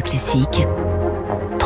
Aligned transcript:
Classique. 0.00 0.91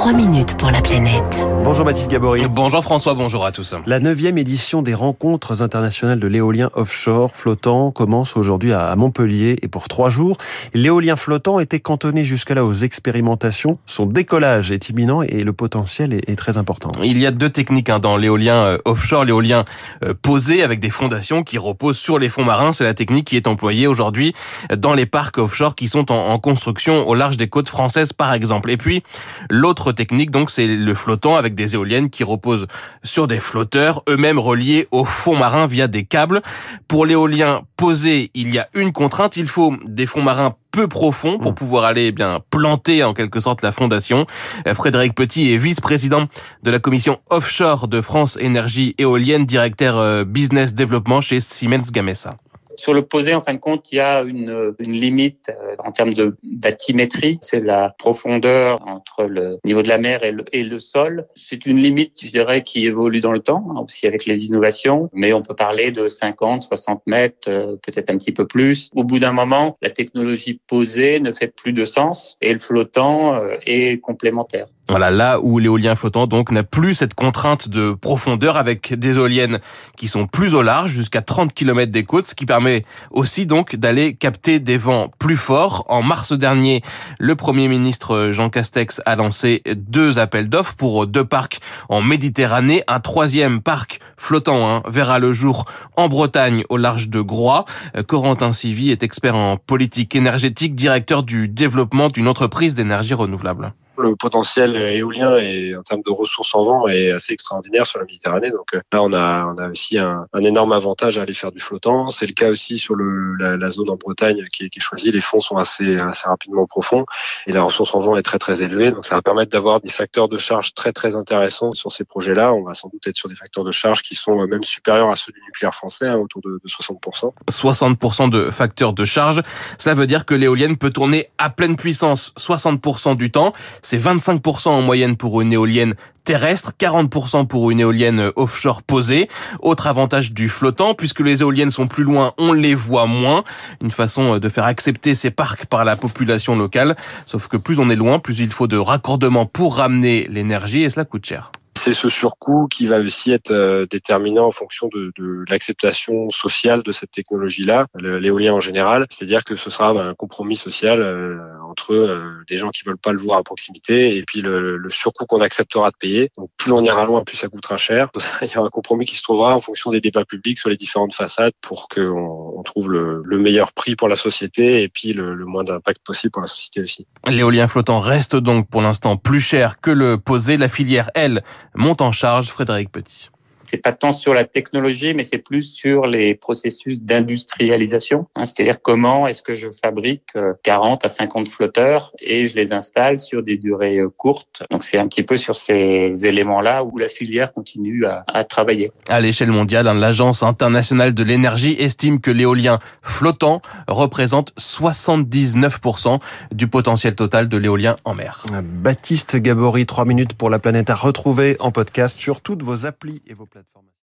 3 0.07 0.17
minutes 0.17 0.57
pour 0.57 0.71
la 0.71 0.81
planète. 0.81 1.49
Bonjour 1.65 1.85
Baptiste 1.85 2.09
Gabory. 2.13 2.47
Bonjour 2.49 2.81
François, 2.85 3.15
bonjour 3.15 3.45
à 3.45 3.51
tous. 3.51 3.75
La 3.87 3.99
neuvième 3.99 4.39
édition 4.39 4.81
des 4.81 4.95
rencontres 4.95 5.63
internationales 5.63 6.21
de 6.21 6.29
l'éolien 6.29 6.71
offshore 6.75 7.33
flottant 7.35 7.91
commence 7.91 8.37
aujourd'hui 8.37 8.73
à 8.73 8.95
Montpellier 8.95 9.59
et 9.63 9.67
pour 9.67 9.89
trois 9.89 10.09
jours. 10.09 10.37
L'éolien 10.75 11.17
flottant 11.17 11.59
était 11.59 11.81
cantonné 11.81 12.25
jusqu'à 12.25 12.55
là 12.55 12.65
aux 12.65 12.73
expérimentations. 12.73 13.81
Son 13.85 14.07
décollage 14.07 14.71
est 14.71 14.91
imminent 14.91 15.23
et 15.23 15.43
le 15.43 15.53
potentiel 15.53 16.15
est, 16.15 16.37
très 16.37 16.57
important. 16.57 16.93
Il 17.03 17.19
y 17.19 17.27
a 17.27 17.33
deux 17.33 17.51
techniques 17.51 17.91
hein, 17.91 17.99
dans 17.99 18.17
l'éolien 18.17 18.63
euh, 18.63 18.79
offshore, 18.85 19.25
l'éolien 19.25 19.65
euh, 20.05 20.15
posé 20.23 20.63
avec 20.63 20.79
des 20.79 20.91
fondations 20.91 21.43
qui 21.43 21.59
reposent 21.59 21.99
sur 21.99 22.21
les 22.21 22.29
fonds 22.29 22.45
marins. 22.45 22.73
C'est 22.73 22.85
la 22.85 22.95
technique 22.95 23.27
qui 23.27 23.37
est 23.37 23.49
employée 23.49 23.89
aujourd'hui 23.89 24.35
dans 24.73 24.95
les 24.95 25.07
parcs 25.07 25.39
offshore 25.39 25.75
qui 25.75 25.89
sont 25.89 26.13
en, 26.13 26.29
en 26.29 26.39
construction 26.39 27.09
au 27.09 27.15
large 27.17 27.37
des 27.37 27.49
côtes 27.49 27.69
françaises 27.69 28.13
par 28.13 28.33
exemple. 28.35 28.71
Et 28.71 28.77
puis 28.77 29.03
l'autre 29.51 29.96
technique, 29.97 30.31
donc, 30.31 30.51
c'est 30.51 30.69
le 30.69 30.95
flottant 30.95 31.35
avec 31.35 31.57
des 31.57 31.75
éoliennes 31.75 32.11
qui 32.11 32.23
reposent 32.23 32.69
sur 33.03 33.27
des 33.27 33.41
flotteurs, 33.41 34.05
eux-mêmes 34.09 34.39
reliés 34.39 34.87
au 34.93 35.05
fond 35.05 35.37
marin 35.37 35.67
via 35.67 35.89
des 35.89 36.05
câbles. 36.05 36.43
Pour 36.87 37.05
l'éolien 37.05 37.63
posé, 37.77 38.31
il 38.35 38.55
y 38.55 38.59
a 38.61 38.69
une 38.75 38.93
contrainte, 38.93 39.37
il 39.37 39.49
faut 39.49 39.75
des 39.85 40.07
fonds 40.07 40.23
marins 40.23 40.55
peu 40.71 40.89
profonds 40.89 41.39
pour 41.39 41.53
mmh. 41.53 41.55
pouvoir 41.55 41.85
aller 41.85 42.07
eh 42.07 42.13
bien 42.13 42.41
planter 42.51 43.03
en 43.03 43.15
quelque 43.15 43.41
sorte 43.41 43.63
la 43.63 43.73
fondation. 43.73 44.27
Euh, 44.67 44.75
Frédéric 44.75 45.15
Petit 45.15 45.53
est 45.53 45.57
vice-président 45.57 46.27
de 46.63 46.71
la 46.71 46.79
commission 46.79 47.19
offshore 47.31 47.89
de 47.89 48.01
France 48.03 48.37
Énergie 48.41 48.95
Éolienne, 48.99 49.47
directeur 49.47 49.97
euh, 49.97 50.25
business 50.25 50.75
développement 50.75 51.21
chez 51.21 51.41
Siemens 51.41 51.91
Gamesa. 51.91 52.35
Sur 52.77 52.95
le 52.95 53.03
posé, 53.03 53.35
en 53.35 53.41
fin 53.41 53.55
de 53.55 53.59
compte, 53.59 53.91
il 53.93 53.97
y 53.97 54.01
a 54.01 54.23
une, 54.23 54.75
une 54.79 54.93
limite 54.93 55.51
euh, 55.51 55.77
en 55.79 55.93
termes 55.93 56.15
de 56.15 56.37
bathymétrie. 56.43 57.39
C'est 57.41 57.61
la 57.61 57.95
profondeur 57.99 58.87
entre 58.87 59.25
le 59.25 59.59
niveau 59.65 59.83
de 59.83 59.89
la 59.89 59.99
mer 59.99 60.25
et 60.25 60.33
le, 60.33 60.45
et 60.53 60.63
le 60.63 60.79
sol. 60.79 61.27
C'est 61.35 61.67
une 61.67 61.79
limite, 61.79 62.13
je 62.23 62.31
dirais, 62.31 62.63
qui 62.63 62.87
évolue 62.87 63.21
dans 63.21 63.33
le 63.33 63.41
temps, 63.41 63.67
hein, 63.71 63.81
aussi 63.81 64.07
avec 64.07 64.27
les 64.27 64.47
innovations. 64.47 65.11
Mais 65.13 65.33
on 65.33 65.43
peut 65.43 65.55
parler 65.55 65.91
de 65.91 66.09
50, 66.09 66.65
60 66.65 67.03
mètres, 67.07 67.49
euh, 67.49 67.77
peut-être 67.77 68.11
un 68.11 68.19
petit 68.19 68.33
peu 68.33 68.47
plus. 68.47 68.91
Au 68.95 69.05
bout 69.05 69.19
d'un 69.19 69.33
moment, 69.33 69.77
la 69.83 69.91
technologie 69.91 70.61
posée 70.67 71.21
ne 71.21 71.33
fait 71.33 71.49
plus 71.49 71.73
de 71.73 71.85
sens 71.85 72.37
et 72.41 72.53
le 72.53 72.59
flottant 72.59 73.35
euh, 73.35 73.57
est 73.67 74.01
complémentaire. 74.01 74.67
Voilà, 74.89 75.11
là 75.11 75.41
où 75.41 75.59
l'éolien 75.59 75.97
flottant 75.97 76.29
donc 76.29 76.53
n'a 76.53 76.63
plus 76.63 76.95
cette 76.95 77.15
contrainte 77.15 77.69
de 77.69 77.93
profondeur 77.93 78.57
avec 78.57 78.95
des 78.95 79.17
éoliennes 79.17 79.59
qui 79.97 80.07
sont 80.07 80.29
plus 80.29 80.55
au 80.55 80.63
large, 80.63 80.93
jusqu'à 80.93 81.23
30 81.23 81.53
km 81.53 81.91
des 81.91 82.05
côtes, 82.05 82.27
ce 82.27 82.37
qui 82.37 82.47
permet 82.47 82.85
aussi 83.11 83.47
donc 83.47 83.75
d'aller 83.75 84.15
capter 84.15 84.61
des 84.61 84.77
vents 84.77 85.11
plus 85.19 85.35
forts. 85.35 85.85
En 85.89 86.03
mars 86.03 86.33
dernier, 86.33 86.83
le 87.19 87.35
Premier 87.35 87.67
ministre 87.67 88.29
Jean 88.31 88.49
Castex 88.49 89.03
a 89.07 89.17
lancé 89.17 89.63
deux 89.75 90.21
appels 90.21 90.49
d'offres 90.49 90.77
pour 90.77 91.09
deux 91.09 91.25
parcs 91.25 91.59
en 91.89 92.01
Méditerranée. 92.01 92.85
Un 92.87 93.01
troisième 93.01 93.63
parc 93.63 93.99
flottant 94.17 94.71
hein, 94.71 94.83
verra 94.87 95.19
le 95.19 95.33
jour 95.33 95.65
en 95.97 96.09
Bretagne 96.09 96.63
au 96.69 96.77
large 96.77 97.09
de 97.09 97.21
Groix. 97.21 97.65
Corentin 98.07 98.53
Sivy 98.53 98.93
est 98.93 99.03
expert 99.03 99.35
en 99.35 99.57
politique 99.57 100.15
énergétique, 100.15 100.77
directeur 100.77 101.25
du 101.25 101.49
développement 101.49 102.09
d'une 102.09 102.29
entreprise 102.29 102.75
d'énergie 102.75 103.15
renouvelable 103.15 103.73
le 103.99 104.17
potentiel 104.17 104.77
éolien 104.77 105.37
et 105.39 105.77
en 105.77 105.83
termes 105.83 106.03
de 106.05 106.11
ressources 106.11 106.55
en 106.55 106.65
vent 106.65 106.89
est 106.89 107.11
assez 107.11 107.33
extraordinaire 107.33 107.87
sur 107.87 107.99
la 107.99 108.05
Méditerranée. 108.05 108.51
Donc 108.51 108.75
euh, 108.75 108.81
là, 108.93 109.03
on 109.03 109.13
a, 109.13 109.47
on 109.47 109.59
a 109.59 109.71
aussi 109.71 109.99
un, 109.99 110.27
énorme 110.41 110.73
avantage 110.73 111.19
à 111.19 111.23
aller 111.23 111.33
faire 111.33 111.53
du 111.53 111.61
flottant. 111.61 112.09
C'est 112.09 112.27
le 112.27 112.33
cas 112.33 112.51
aussi 112.51 112.79
sur 112.79 112.95
le, 112.95 113.35
la, 113.57 113.71
zone 113.71 113.91
en 113.91 113.97
Bretagne 113.97 114.45
qui 114.53 114.71
qui 114.71 114.79
est, 114.79 114.83
choisie. 114.83 115.11
Les 115.11 115.21
fonds 115.21 115.41
sont 115.41 115.57
assez, 115.57 115.99
assez 115.99 116.29
rapidement 116.29 116.67
profonds 116.67 117.05
et 117.47 117.53
la 117.53 117.63
ressource 117.63 117.95
en 117.95 118.01
vent 118.01 118.17
est 118.17 118.23
très 118.23 118.39
très 118.39 118.63
élevée. 118.63 118.93
Donc 118.93 119.05
ça 119.05 119.17
va 119.17 119.23
permettre 119.23 119.53
d'avoir 119.53 119.81
des 119.81 119.89
facteurs 119.89 120.29
de 120.29 120.39
charge 120.39 120.75
très 120.75 120.93
très 120.93 121.17
intéressants 121.17 121.73
sur 121.73 121.91
ces 121.93 122.05
projets-là. 122.05 122.53
On 122.53 122.63
va 122.63 122.75
sans 122.75 122.89
doute 122.89 123.07
être 123.07 123.17
sur 123.17 123.29
des 123.29 123.37
facteurs 123.37 123.65
de 123.65 123.73
charge 123.73 124.03
qui 124.03 124.15
sont 124.15 124.41
euh, 124.41 124.47
même 124.47 124.63
supérieurs 124.63 125.11
à 125.11 125.17
ceux 125.17 125.33
du 125.33 125.41
nucléaire 125.47 125.75
français, 125.75 126.07
hein, 126.07 126.17
autour 126.17 126.43
de, 126.43 126.61
de 126.63 126.69
60%. 126.69 127.33
60% 127.51 128.31
de 128.31 128.51
facteurs 128.51 128.93
de 128.93 129.05
charge. 129.05 129.43
Cela 129.79 129.95
veut 129.95 130.07
dire 130.07 130.25
que 130.25 130.35
l'éolienne 130.35 130.77
peut 130.77 130.91
tourner 130.91 131.29
à 131.39 131.51
pleine 131.51 131.77
puissance 131.77 132.33
60% 132.39 133.17
du 133.17 133.31
temps. 133.31 133.53
C'est 133.89 133.99
25% 133.99 134.67
en 134.71 134.83
moyenne 134.83 135.17
pour 135.17 135.41
une 135.41 135.53
éolienne 135.53 135.95
terrestre, 136.25 136.73
40% 136.77 137.47
pour 137.47 137.71
une 137.71 137.79
éolienne 137.79 138.33
offshore 138.35 138.83
posée. 138.83 139.29
Autre 139.61 139.87
avantage 139.87 140.33
du 140.33 140.49
flottant, 140.49 140.95
puisque 140.95 141.21
les 141.21 141.43
éoliennes 141.43 141.71
sont 141.71 141.87
plus 141.87 142.03
loin, 142.03 142.33
on 142.37 142.53
les 142.53 142.75
voit 142.75 143.07
moins. 143.07 143.45
Une 143.81 143.93
façon 143.93 144.39
de 144.41 144.49
faire 144.49 144.65
accepter 144.65 145.15
ces 145.15 145.31
parcs 145.31 145.67
par 145.67 145.85
la 145.85 145.95
population 145.95 146.57
locale. 146.57 146.97
Sauf 147.27 147.47
que 147.47 147.57
plus 147.57 147.79
on 147.79 147.89
est 147.89 147.95
loin, 147.95 148.19
plus 148.19 148.41
il 148.41 148.51
faut 148.51 148.67
de 148.67 148.77
raccordements 148.77 149.47
pour 149.47 149.77
ramener 149.77 150.27
l'énergie 150.29 150.83
et 150.83 150.91
cela 150.91 151.05
coûte 151.05 151.25
cher 151.25 151.53
c'est 151.77 151.93
ce 151.93 152.09
surcoût 152.09 152.67
qui 152.67 152.87
va 152.87 152.99
aussi 152.99 153.31
être 153.31 153.53
euh, 153.53 153.87
déterminant 153.89 154.47
en 154.47 154.51
fonction 154.51 154.89
de, 154.89 155.13
de 155.17 155.45
l'acceptation 155.49 156.31
sociale 156.31 156.83
de 156.83 156.91
cette 156.91 157.13
technologie-là, 157.13 157.87
l'éolien 157.95 158.55
en 158.55 158.61
général. 158.61 159.07
C'est-à-dire 159.09 159.45
que 159.45 159.55
ce 159.55 159.71
sera 159.71 159.91
un 159.91 160.15
compromis 160.15 160.57
social 160.57 161.01
euh, 161.01 161.39
entre 161.77 161.93
euh, 161.93 162.45
les 162.49 162.57
gens 162.57 162.71
qui 162.71 162.83
veulent 162.85 162.97
pas 162.97 163.13
le 163.13 163.19
voir 163.19 163.39
à 163.39 163.43
proximité 163.43 164.17
et 164.17 164.23
puis 164.23 164.41
le, 164.41 164.81
surcoût 164.89 165.27
qu'on 165.27 165.41
acceptera 165.41 165.91
de 165.91 165.97
payer. 165.97 166.31
Donc 166.37 166.51
plus 166.57 166.73
on 166.73 166.83
ira 166.83 167.05
loin, 167.05 167.23
plus 167.23 167.37
ça 167.37 167.49
coûtera 167.49 167.77
cher. 167.77 168.09
Il 168.43 168.49
y 168.49 168.57
aura 168.57 168.69
un 168.69 168.71
compromis 168.71 169.05
qui 169.05 169.17
se 169.17 169.23
trouvera 169.23 169.55
en 169.55 169.61
fonction 169.61 169.91
des 169.91 170.01
débats 170.01 170.25
publics 170.25 170.59
sur 170.59 170.71
les 170.71 170.77
différentes 170.77 171.15
façades 171.15 171.53
pour 171.61 171.89
qu'on 171.89 172.55
on 172.57 172.63
trouve 172.63 172.91
le, 172.91 173.23
le, 173.25 173.39
meilleur 173.39 173.73
prix 173.73 173.95
pour 173.95 174.09
la 174.09 174.17
société 174.17 174.83
et 174.83 174.89
puis 174.89 175.13
le, 175.13 175.35
le 175.35 175.45
moins 175.45 175.65
d'impact 175.65 176.01
possible 176.05 176.31
pour 176.31 176.43
la 176.43 176.49
société 176.49 176.81
aussi. 176.81 177.07
L'éolien 177.29 177.67
flottant 177.67 178.01
reste 178.01 178.37
donc 178.37 178.69
pour 178.71 178.81
l'instant 178.81 179.17
plus 179.17 179.41
cher 179.41 179.81
que 179.81 179.91
le 179.91 180.19
posé. 180.19 180.57
La 180.57 180.69
filière, 180.69 181.11
elle, 181.15 181.43
monte 181.75 182.01
en 182.01 182.13
charge 182.13 182.47
Frédéric 182.47 182.91
Petit 182.91 183.31
c'est 183.71 183.83
pas 183.83 183.93
tant 183.93 184.13
sur 184.13 184.35
la 184.35 184.45
technologie, 184.45 185.15
mais 185.15 185.25
c'est 185.25 185.39
plus 185.39 185.63
sur 185.63 186.07
les 186.07 186.35
processus 186.35 187.03
d'industrialisation. 187.03 188.27
Hein, 188.35 188.47
C'est-à-dire 188.47 188.81
comment 188.83 189.27
est-ce 189.27 189.43
que 189.43 189.55
je 189.55 189.69
fabrique 189.71 190.33
40 190.63 191.05
euh, 191.05 191.07
à 191.07 191.09
50 191.09 191.49
flotteurs 191.49 192.13
et 192.21 192.47
je 192.47 192.55
les 192.55 192.73
installe 192.73 193.19
sur 193.19 193.43
des 193.43 193.57
durées 193.57 193.99
euh, 193.99 194.09
courtes. 194.09 194.63
Donc 194.71 194.85
c'est 194.85 194.99
un 194.99 195.09
petit 195.09 195.23
peu 195.23 195.37
sur 195.37 195.57
ces 195.57 196.27
éléments-là 196.27 196.85
où 196.85 196.99
la 196.99 197.09
filière 197.09 197.53
continue 197.53 198.07
à, 198.07 198.25
à 198.27 198.45
travailler. 198.45 198.93
À 199.09 199.21
l'échelle 199.21 199.51
mondiale, 199.51 199.89
hein, 199.89 199.95
l'Agence 199.95 200.43
internationale 200.43 201.15
de 201.15 201.23
l'énergie 201.23 201.77
estime 201.79 202.21
que 202.21 202.31
l'éolien 202.31 202.79
flottant 203.03 203.61
représente 203.89 204.53
79% 204.59 206.21
du 206.53 206.69
potentiel 206.69 207.15
total 207.15 207.49
de 207.49 207.57
l'éolien 207.57 207.97
en 208.05 208.15
mer. 208.15 208.45
Baptiste 208.63 209.37
Gabory, 209.37 209.87
3 209.87 210.05
minutes 210.05 210.35
pour 210.35 210.51
la 210.51 210.59
planète 210.59 210.91
à 210.91 210.95
retrouver 210.95 211.57
en 211.61 211.71
podcast 211.71 212.19
sur 212.19 212.41
toutes 212.41 212.63
vos 212.63 212.87
applis 212.87 213.23
et 213.27 213.35
vos 213.35 213.47
plateformes 213.47 213.56
plateforme. 213.57 213.86